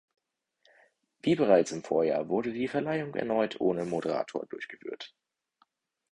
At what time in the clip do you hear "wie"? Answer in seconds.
1.21-1.35